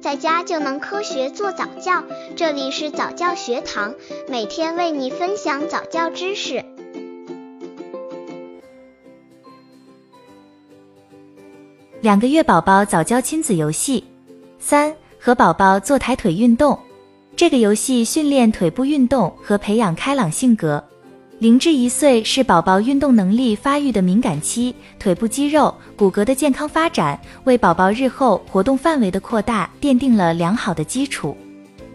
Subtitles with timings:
[0.00, 2.02] 在家就能科学做早教。
[2.34, 3.94] 这里是早教学堂，
[4.28, 6.64] 每天为你分享早教知识。
[12.00, 14.02] 两个月宝宝早教亲子游戏
[14.58, 16.78] 三，和宝宝做抬腿运动。
[17.36, 20.82] 这个游戏训练腿部运动和培养开朗性格。
[21.40, 31.34] 零至一岁是宝宝运动能力发育的敏感期，腿部肌肉、骨骼的健康发展为宝宝日后活动范围的扩大奠定了良好的基础。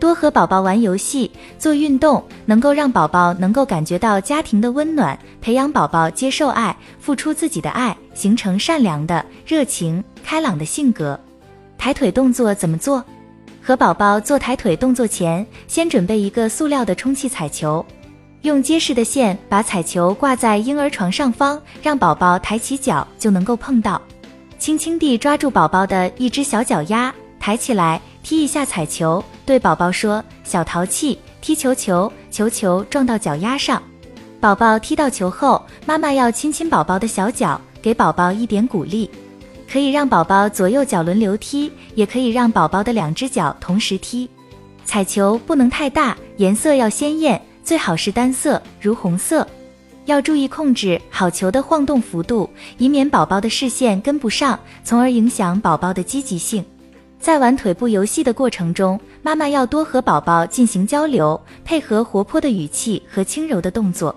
[0.00, 11.20] 多和宝宝玩游戏、做运动，能够让宝宝能够感觉到家庭的温暖，培养宝宝接受爱、付出自己的爱，形成善良的、热情、开朗的性格。
[11.76, 13.04] 抬腿动作怎么做？
[13.60, 17.84] 和宝宝做抬腿动作前，先准备一个塑料的充气彩球。
[18.44, 24.00] 用结实的线把彩球挂在婴儿床上方，让宝宝抬起脚就能够碰到。
[24.58, 33.82] 轻轻地抓住宝宝的一只小脚丫，抬起来踢一下彩球，对宝宝说：“小淘气，踢球球，球球撞到脚丫上。”
[34.40, 39.10] 宝宝踢到球后，妈妈要亲亲宝宝的小脚，给宝宝一点鼓励。
[39.66, 44.28] 可以让宝宝左右脚轮流踢，也可以让宝宝的两只脚同时踢。
[44.84, 47.40] 彩球不能太大，颜色要鲜艳。
[47.64, 49.46] 最好是单色，如红色。
[50.04, 56.62] 要注意控制好球的晃动幅度，以免宝宝的视线跟不上，从而影响宝宝的积极性。
[57.18, 64.14] 在玩腿部游戏的过程中，妈妈要多和宝宝进行交流，配合活泼的语气和轻柔的动作。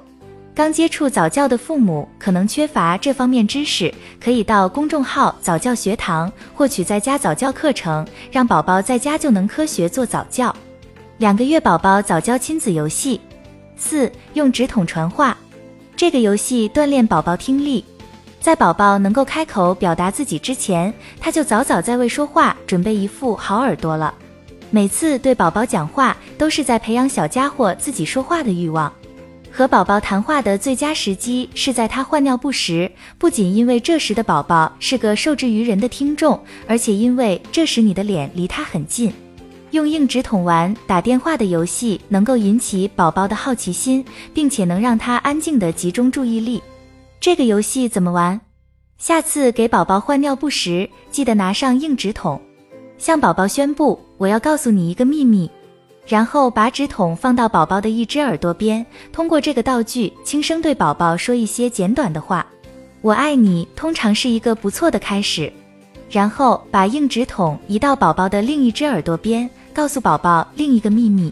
[0.54, 10.54] 刚接触早教的父母可能缺乏这方面知识，可以到公众号早教学堂获取在家早教课程，让宝宝在家就能科学做早教。
[11.18, 13.22] 两个月宝宝早教亲子游戏。
[13.78, 15.38] 四用纸筒传话，
[15.96, 17.86] 这个游戏锻炼宝宝听力，
[18.40, 24.14] 在宝宝能够开口表达自己之前，他就早早在为说话准备一副好耳朵了。
[24.70, 28.92] 每次对宝宝讲话，都是在培养小家伙自己说话的欲望。
[29.50, 39.12] 和宝宝谈话的最佳时机是在他换尿布时，不仅因为这时的宝宝是个受制于人的听众，而且因为这时你的脸离他很近。
[39.72, 46.64] 用硬纸筒玩打电话的游戏，能够引起宝宝的好奇心，并且能让他安静的集中注意力。
[47.20, 48.40] 这个游戏怎么玩？
[48.98, 52.40] 下次给宝宝换尿布时，记得拿上硬纸筒，
[52.98, 55.52] 向宝宝宣布：“我要告诉你一个秘密。”
[56.08, 62.48] 然后把纸筒放到宝宝的一只耳朵边，通过这个道具轻声对宝宝说一些简短的话
[63.02, 65.52] ：“我爱你。”通常是一个不错的开始。
[66.10, 69.50] 然后把硬纸筒移到宝宝的另一只耳朵边。
[69.78, 71.32] 告诉宝宝另一个秘密，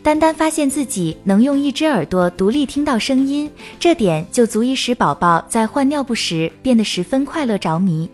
[0.00, 8.08] 单单发现自己能用一只耳朵独立听到声音，这点就足以使宝宝在换尿布时变得十分快乐着迷。